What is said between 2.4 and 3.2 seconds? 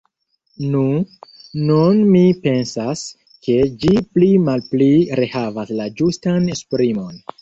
pensas,